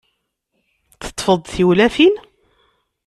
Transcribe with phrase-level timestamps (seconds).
[1.03, 2.15] Teṭṭfeḍ-d tiwlafin?